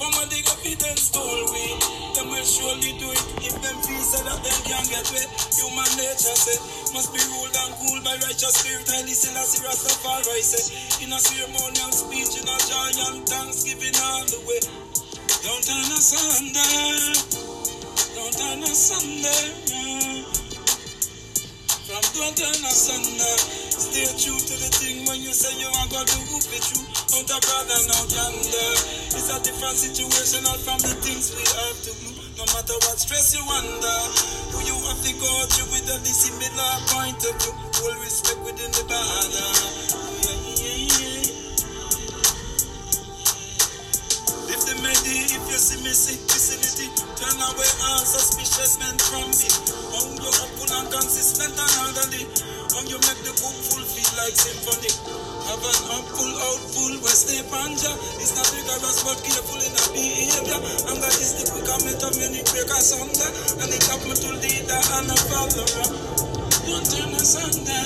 From 0.04 0.12
dig 0.28 0.44
up 0.52 0.60
it 0.68 0.84
and 0.84 1.00
stole 1.00 1.48
we. 1.48 1.64
Them 2.12 2.28
will 2.28 2.44
surely 2.44 2.92
do 3.00 3.08
it 3.08 3.24
if 3.40 3.56
them 3.64 3.78
feel 3.88 4.04
so 4.04 4.20
that 4.20 4.36
them 4.44 4.60
can 4.68 4.84
get 4.92 5.08
wet. 5.16 5.32
Human 5.56 5.92
nature 5.96 6.36
say 6.36 6.60
must 6.94 7.10
be 7.10 7.20
ruled 7.34 7.58
and 7.58 7.74
cooled 7.82 8.04
by 8.06 8.14
righteous 8.22 8.54
spirit. 8.62 8.86
Haile 8.86 9.10
Selassie 9.10 9.66
Rastafari 9.66 10.46
say 10.46 11.04
in 11.04 11.10
a 11.12 11.18
ceremonial 11.20 11.90
speech 11.90 12.38
in 12.38 12.46
a 12.46 12.58
joy 12.70 12.92
and 13.10 13.26
thanksgiving 13.26 13.98
all 13.98 14.22
the 14.30 14.40
way. 14.46 14.62
Don't 15.42 15.64
turn 15.66 15.90
us 15.90 16.14
under. 16.14 16.70
Don't 18.14 18.34
turn 18.38 18.62
us 18.62 18.94
under. 18.94 19.38
From 21.90 22.06
don't 22.14 22.38
turn 22.38 22.62
us 22.62 22.86
under. 22.94 23.34
Stay 23.74 24.06
true 24.22 24.38
to 24.38 24.54
the 24.62 24.70
thing 24.78 25.06
when 25.10 25.18
you 25.18 25.34
say 25.34 25.50
you 25.58 25.68
are 25.68 25.90
going 25.90 26.06
to 26.06 26.20
do 26.30 26.38
it 26.38 26.62
true. 26.62 26.86
Don't 27.10 27.26
a 27.26 27.40
brother 27.42 27.80
now 27.90 28.06
yonder. 28.06 28.70
It's 29.18 29.34
a 29.34 29.42
different 29.42 29.78
situation 29.82 30.46
all 30.46 30.62
from 30.62 30.78
the 30.86 30.94
things 31.02 31.34
we 31.34 31.42
have 31.42 31.78
to. 31.90 32.03
No 32.44 32.52
matter 32.60 32.76
what 32.84 33.00
stress 33.00 33.32
you 33.32 33.40
under, 33.56 34.00
who 34.52 34.60
you 34.68 34.76
have 34.76 35.00
to 35.00 35.14
go 35.16 35.32
through 35.48 35.72
with 35.72 35.88
a 35.88 35.98
dissimilar 36.04 36.76
point 36.92 37.16
of 37.24 37.40
view. 37.40 37.56
Full 37.72 37.96
respect 38.04 38.40
within 38.44 38.68
the 38.76 38.84
banner. 38.84 39.48
Yeah, 40.28 40.52
yeah, 40.52 40.92
yeah. 40.92 41.54
Medi, 44.84 45.24
if 45.32 45.44
you 45.48 45.56
see 45.56 45.80
me 45.88 45.96
sick 45.96 46.20
vicinity, 46.28 46.92
turn 47.16 47.40
away 47.40 47.72
all 47.88 48.04
suspicious 48.04 48.76
men 48.76 49.00
from 49.00 49.32
me. 49.40 49.48
On 49.96 50.12
you 50.20 50.28
upful 50.28 50.68
and 50.84 50.92
consistent 50.92 51.56
and 51.56 51.74
orderly. 51.80 52.53
On 52.74 52.90
you 52.90 52.98
make 53.06 53.22
the 53.22 53.30
book 53.38 53.54
full 53.54 53.86
feel 53.86 54.12
like 54.18 54.34
symphony. 54.34 54.90
Have 55.46 55.62
an 55.62 55.82
upful, 55.94 56.34
outful, 56.42 56.94
where 57.06 57.14
stay 57.14 57.46
panja. 57.46 57.94
It's 58.18 58.34
not 58.34 58.50
rigorous 58.50 59.06
but 59.06 59.22
careful 59.22 59.62
in 59.62 59.74
our 59.78 59.92
behavior. 59.94 60.58
And 60.90 60.98
that 60.98 61.14
is 61.22 61.38
the 61.38 61.44
quick 61.54 61.70
comment 61.70 62.02
of 62.02 62.18
many 62.18 62.42
breakers 62.50 62.98
under. 62.98 63.30
And 63.62 63.70
it 63.70 63.86
me 64.10 64.14
to 64.18 64.30
leader 64.42 64.82
and 64.98 65.06
a 65.06 65.18
follower. 65.30 65.86
Don't 66.66 66.86
turn 66.90 67.14
us 67.14 67.38
under. 67.38 67.84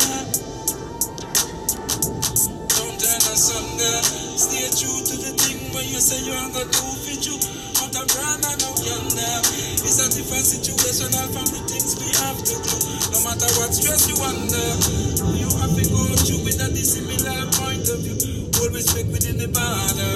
Don't 2.71 2.95
turn 2.95 3.23
us 3.28 3.45
under. 3.60 3.95
Stay 4.39 4.71
true 4.71 5.00
to 5.04 5.15
the 5.19 5.32
thing 5.36 5.60
when 5.76 5.84
you 5.84 6.00
say 6.00 6.23
you 6.23 6.32
ain't 6.32 6.56
gonna 6.56 6.71
do 6.71 6.86
fit 7.04 7.28
you. 7.28 7.56
Now 7.97 8.05
yonder. 8.05 9.41
It's 9.81 9.97
a 9.97 10.05
different 10.13 10.45
situation 10.45 11.10
all 11.17 11.33
from 11.33 11.49
the 11.49 11.65
things 11.65 11.97
we 11.97 12.13
have 12.21 12.38
to 12.38 12.55
do. 12.62 12.75
No 13.10 13.25
matter 13.25 13.49
what 13.57 13.73
stress 13.73 14.05
you 14.05 14.13
under, 14.21 14.69
you 15.33 15.49
have 15.57 15.73
to 15.73 15.83
go 15.89 16.05
through 16.21 16.45
with 16.45 16.62
a 16.62 16.69
dissimilar 16.69 17.49
point 17.57 17.89
of 17.89 17.97
view. 18.05 18.45
All 18.62 18.69
respect 18.69 19.10
within 19.10 19.41
the 19.41 19.49
border. 19.49 20.13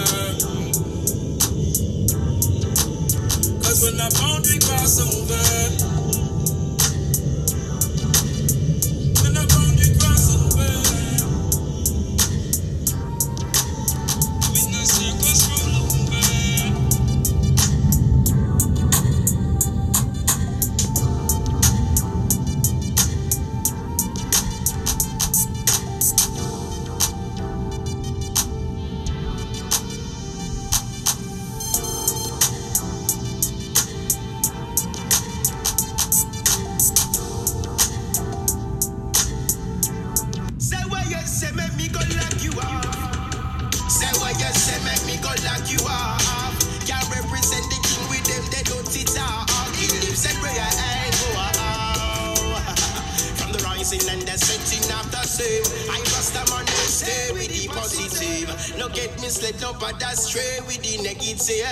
Cause 3.66 3.82
when 3.82 3.98
the 3.98 4.14
boundary 4.14 4.60
cross 4.62 5.02
over, 5.02 5.91
No 59.12 59.18
get 59.18 59.24
misled, 59.24 59.60
no 59.60 59.74
but 59.74 60.02
stray 60.16 60.60
with 60.68 60.80
the 60.84 61.04
negative. 61.04 61.68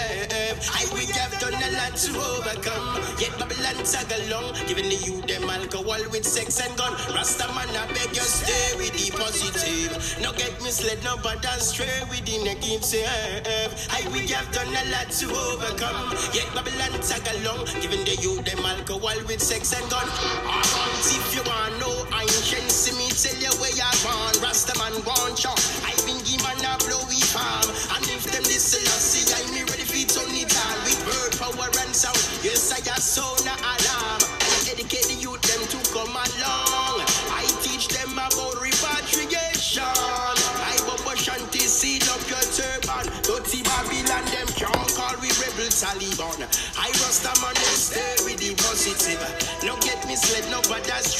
I 0.76 0.84
we 0.92 1.06
have 1.16 1.32
done 1.40 1.56
a 1.56 1.72
lot 1.80 1.96
to 1.96 2.12
overcome. 2.20 3.00
Yet 3.16 3.32
Babylon 3.40 3.80
tag 3.86 4.12
along, 4.28 4.56
giving 4.68 4.90
the 4.90 5.00
youth 5.08 5.28
them 5.28 5.50
alcohol 5.50 6.04
with 6.12 6.26
sex 6.26 6.60
and 6.60 6.76
gun. 6.76 6.92
Rasta 7.16 7.48
man, 7.56 7.70
I 7.72 7.88
beg 7.96 8.12
you 8.12 8.28
stay 8.28 8.76
with 8.76 8.92
the 8.92 9.16
positive. 9.16 9.96
No 10.22 10.34
get 10.34 10.52
misled, 10.64 11.00
no 11.04 11.16
but 11.24 11.46
stray 11.64 11.88
with 12.10 12.26
the 12.26 12.44
negative. 12.44 13.08
I 13.88 14.04
we 14.12 14.28
have 14.36 14.52
done 14.52 14.68
a 14.68 14.84
lot 14.92 15.08
to 15.24 15.28
overcome. 15.32 16.12
Yet 16.36 16.50
Babylon 16.52 17.00
tag 17.00 17.24
along, 17.40 17.72
giving 17.80 18.04
the 18.04 18.20
youth 18.20 18.44
them 18.44 18.66
alcohol 18.66 19.16
with 19.28 19.40
sex 19.40 19.72
and 19.72 19.88
gun. 19.90 20.08
If 21.08 21.36
you 21.36 21.44
want 21.48 21.80
know 21.80 22.04
ancient, 22.20 22.68
see 22.68 22.92
me 23.00 23.08
tell 23.16 23.40
you 23.40 23.54
where 23.64 23.72
you 23.72 23.88
born. 24.04 24.36
Rasta 24.44 24.76
man 24.76 24.92
want 25.08 25.40
you. 25.40 25.56
Yes, 32.42 32.72
I 32.72 32.80
got 32.86 33.00
sound 33.00 33.44
alarm. 33.44 34.22
Educate 34.64 35.12
the 35.12 35.20
youth 35.20 35.44
them 35.44 35.60
to 35.60 35.80
come 35.92 36.16
along. 36.16 37.04
I 37.36 37.44
teach 37.60 37.90
them 37.92 38.14
about 38.16 38.56
repatriation. 38.64 39.84
I 39.84 40.80
bubble 40.88 41.20
shanty 41.20 41.60
seed 41.68 42.08
up 42.08 42.24
your 42.32 42.40
turban. 42.56 43.12
Dirty 43.28 43.60
Babylon 43.68 44.24
them 44.32 44.48
can't 44.56 44.88
call 44.96 45.20
we 45.20 45.28
rebel 45.36 45.68
Taliban. 45.68 46.48
I 46.80 46.88
rasta 47.04 47.36
man 47.44 47.52
them 47.60 47.76
stay 47.76 48.16
with 48.24 48.40
the 48.40 48.56
positive. 48.56 49.20
No 49.68 49.76
get 49.84 50.00
misled, 50.08 50.48
no 50.50 50.64
but 50.72 50.88
that's 50.88 51.12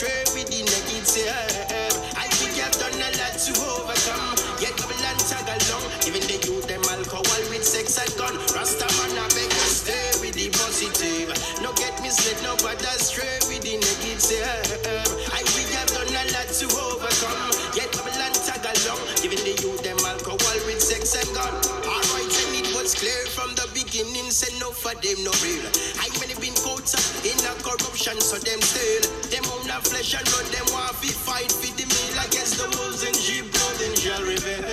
them 25.02 25.24
no 25.24 25.32
real. 25.40 25.64
I 26.00 26.12
many 26.20 26.36
been 26.44 26.56
caught 26.60 26.92
in 27.24 27.40
a 27.48 27.54
corruption, 27.64 28.20
so 28.20 28.36
them 28.40 28.60
still. 28.62 29.04
Them 29.32 29.46
own 29.56 29.70
a 29.72 29.80
flesh 29.80 30.16
and 30.16 30.26
blood, 30.28 30.48
them 30.52 30.68
want 30.76 30.96
to 31.00 31.12
fight 31.12 31.52
for 31.52 31.72
the 31.76 31.86
meal 31.88 32.16
against 32.20 32.60
the 32.60 32.68
wolves 32.78 33.04
and 33.08 33.16
sheep, 33.16 33.48
clothing 33.54 33.96
shall 33.96 34.24
reveal. 34.24 34.64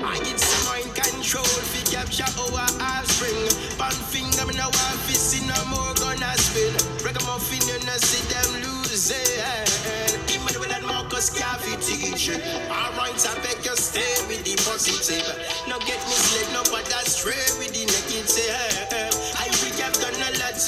I 0.00 0.16
get 0.24 0.40
some 0.40 0.64
mind 0.72 0.90
control, 0.96 1.44
fi 1.44 1.80
capture 1.92 2.28
our 2.40 2.68
offspring. 2.80 3.36
Pan 3.76 3.96
finger, 4.08 4.46
me 4.48 4.56
no 4.56 4.72
want 4.72 4.98
fi 5.04 5.14
see 5.14 5.44
no 5.44 5.58
more 5.68 5.92
gonna 6.00 6.32
spill. 6.40 6.72
Ragamuffin, 7.04 7.60
you 7.68 7.78
know 7.84 7.98
see 8.00 8.24
them 8.32 8.50
losing. 8.64 9.20
Emmanuel 10.32 10.72
and 10.72 10.86
Marcus 10.86 11.28
Garvey 11.36 11.76
teaching. 11.84 12.40
Alright, 12.72 13.20
I 13.28 13.34
beg 13.44 13.60
you 13.64 13.76
stay 13.76 14.14
with 14.24 14.40
the 14.44 14.56
positive. 14.64 15.28
No 15.68 15.76
get 15.84 16.00
misled, 16.08 16.48
no 16.56 16.64
but 16.72 16.88
that's 16.88 17.20
stray 17.20 17.44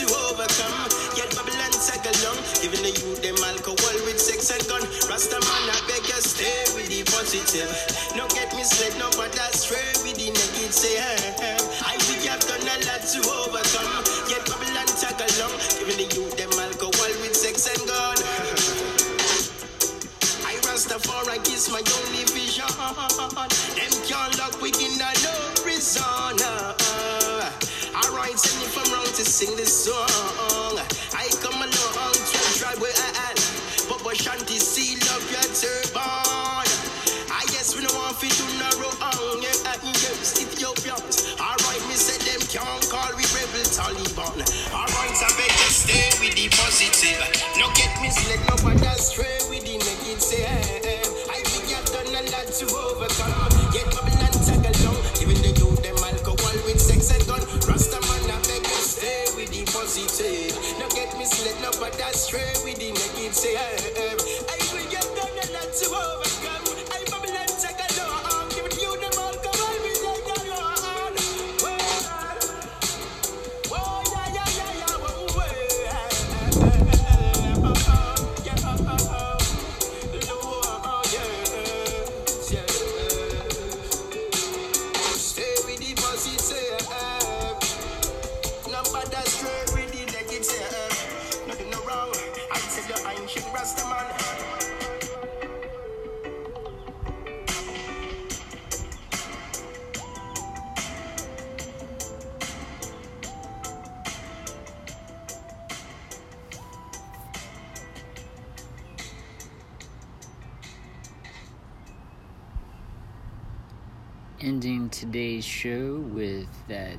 to 0.02 0.14
overcome. 0.26 0.74
Yet 1.14 1.30
Babylon 1.36 1.70
tag 1.78 2.02
along, 2.02 2.38
giving 2.58 2.82
the 2.82 2.90
youth 2.90 3.22
them 3.22 3.38
alcohol 3.46 3.96
with 4.02 4.18
sex 4.18 4.50
and 4.50 4.62
gun. 4.66 4.82
Rasta 5.06 5.38
man, 5.38 5.64
I 5.70 5.78
beg 5.86 6.02
you 6.10 6.20
stay 6.22 6.66
with 6.74 6.90
the 6.90 7.06
positive. 7.14 7.70
No 8.16 8.26
get 8.34 8.50
misled, 8.54 8.98
no 8.98 9.10
but 9.14 9.32
that's 9.32 9.70
with 10.02 10.18
the 10.18 10.34
negative. 10.34 10.74
I 10.74 11.31
song. 29.82 30.78
I 31.10 31.26
come 31.42 31.58
along 31.58 32.14
to 32.14 32.38
try 32.54 32.70
where 32.78 32.94
I 32.94 33.34
am. 33.34 33.38
Papa 33.90 34.14
Shanti, 34.14 34.62
seal 34.62 35.02
up 35.10 35.26
your 35.26 35.42
turban. 35.58 35.98
Ah, 35.98 36.62
I 37.34 37.42
guess 37.50 37.74
we 37.74 37.82
no 37.82 37.90
want 37.98 38.14
to 38.22 38.30
do 38.30 38.46
no 38.62 38.70
wrong. 38.78 39.42
Yeah, 39.42 39.74
and 39.74 39.82
yeah, 39.82 40.38
Ethiopians. 40.38 41.34
Alright, 41.34 41.82
me 41.90 41.98
said 41.98 42.22
them 42.22 42.42
can't 42.46 42.84
call 42.94 43.10
we 43.18 43.26
rebel 43.34 43.66
Taliban. 43.74 44.38
Alright, 44.70 45.18
I 45.18 45.30
better 45.34 45.70
stay 45.74 46.14
with 46.22 46.38
the 46.38 46.46
positive. 46.54 47.31
Stray 62.32 62.64
with 62.64 62.78
the 62.78 62.88
negative. 62.88 63.98
I 63.98 64.01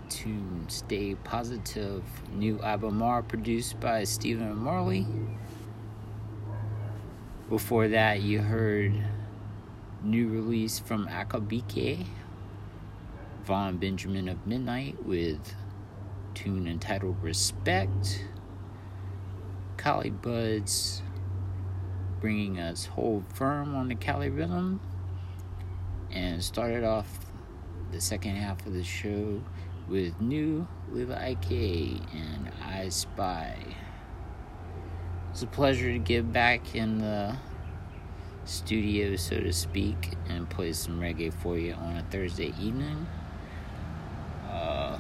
tune 0.10 0.66
Stay 0.68 1.16
Positive, 1.16 2.04
new 2.32 2.60
album 2.62 3.02
R 3.02 3.22
produced 3.22 3.80
by 3.80 4.04
Stephen 4.04 4.56
Marley. 4.56 5.06
Before 7.50 7.88
that, 7.88 8.22
you 8.22 8.40
heard 8.40 8.94
new 10.04 10.28
release 10.28 10.80
from 10.80 11.08
Akae 11.08 11.48
Beka, 11.48 12.06
Vaughn 13.46 13.78
Benjamin 13.78 14.30
of 14.30 14.46
Midnight 14.48 15.04
with 15.06 15.56
tune 16.34 16.68
entitled 16.68 17.22
Respect. 17.22 18.26
Cali 19.78 20.10
Buds 20.12 21.02
bringing 22.22 22.58
us 22.58 22.86
Hold 22.86 23.26
Firm 23.34 23.76
on 23.76 23.90
the 23.90 23.96
Cali 23.96 24.30
Rhythm 24.30 24.80
and 26.10 26.42
started 26.42 26.84
off 26.84 27.08
the 27.92 28.00
second 28.00 28.36
half 28.36 28.66
of 28.66 28.74
the 28.74 28.84
show 28.84 29.42
with 29.88 30.20
new 30.22 30.68
Lila 30.92 31.16
Iké 31.16 32.00
and 32.14 32.52
I 32.64 32.90
Spy. 32.90 33.58
It's 35.32 35.44
a 35.44 35.48
pleasure 35.48 35.92
to 35.92 36.00
get 36.00 36.32
back 36.32 36.76
in 36.76 37.00
the 37.00 37.36
studio, 38.46 39.16
so 39.16 39.40
to 39.40 39.52
speak, 39.52 40.14
and 40.30 40.50
play 40.50 40.74
some 40.74 41.00
reggae 41.00 41.34
for 41.34 41.58
you 41.58 41.74
on 41.74 41.98
a 41.98 42.04
Thursday 42.04 42.54
evening. 42.62 43.08
Uh, 44.50 45.00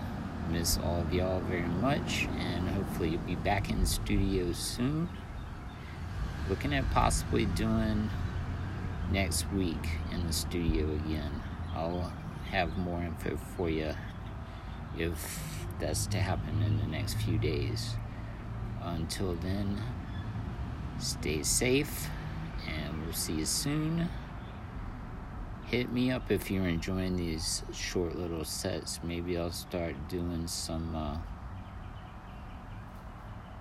miss 0.49 0.77
all 0.79 1.01
of 1.01 1.13
y'all 1.13 1.39
very 1.41 1.61
much, 1.61 2.27
and 2.37 2.67
hopefully, 2.69 3.09
you'll 3.09 3.21
be 3.21 3.35
back 3.35 3.69
in 3.69 3.79
the 3.79 3.85
studio 3.85 4.51
soon. 4.51 5.07
Looking 6.49 6.73
at 6.73 6.89
possibly 6.91 7.45
doing 7.45 8.09
next 9.11 9.49
week 9.53 9.87
in 10.11 10.25
the 10.25 10.33
studio 10.33 10.85
again. 10.85 11.31
I'll 11.75 12.11
have 12.49 12.77
more 12.77 13.01
info 13.01 13.37
for 13.55 13.69
you 13.69 13.93
if 14.97 15.65
that's 15.79 16.05
to 16.07 16.17
happen 16.17 16.61
in 16.61 16.77
the 16.77 16.87
next 16.87 17.15
few 17.15 17.37
days. 17.37 17.95
Until 18.81 19.35
then, 19.35 19.81
stay 20.99 21.43
safe 21.43 22.09
and 22.67 23.03
we'll 23.03 23.13
see 23.13 23.33
you 23.33 23.45
soon. 23.45 24.09
Hit 25.65 25.91
me 25.91 26.11
up 26.11 26.29
if 26.29 26.51
you're 26.51 26.67
enjoying 26.67 27.15
these 27.15 27.63
short 27.73 28.15
little 28.15 28.45
sets. 28.45 28.99
Maybe 29.03 29.37
I'll 29.37 29.51
start 29.51 29.95
doing 30.09 30.47
some 30.47 30.95
uh, 30.95 31.17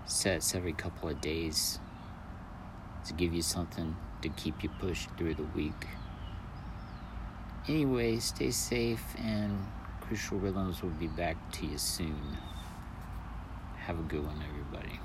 sets 0.04 0.54
every 0.54 0.72
couple 0.72 1.08
of 1.08 1.20
days 1.20 1.78
to 3.06 3.14
give 3.14 3.32
you 3.32 3.42
something 3.42 3.96
to 4.20 4.28
keep 4.30 4.62
you 4.62 4.68
pushed 4.78 5.10
through 5.16 5.34
the 5.34 5.46
week. 5.54 5.86
Anyway, 7.68 8.18
stay 8.18 8.50
safe, 8.50 9.04
and 9.18 9.66
Crucial 10.08 10.38
Rhythms 10.38 10.82
will 10.82 10.90
be 10.90 11.06
back 11.06 11.36
to 11.52 11.66
you 11.66 11.78
soon. 11.78 12.36
Have 13.76 13.98
a 13.98 14.02
good 14.02 14.24
one, 14.24 14.42
everybody. 14.48 15.01